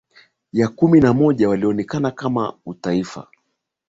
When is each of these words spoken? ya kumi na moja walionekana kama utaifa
ya 0.53 0.67
kumi 0.67 0.99
na 0.99 1.13
moja 1.13 1.49
walionekana 1.49 2.11
kama 2.11 2.57
utaifa 2.65 3.27